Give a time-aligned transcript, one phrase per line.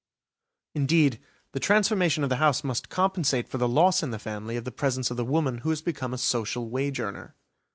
[0.73, 1.19] Indeed,
[1.51, 4.71] the transformation of the house must compensate for the loss in the family of the
[4.71, 7.35] presence of the woman who has become a social wage earner.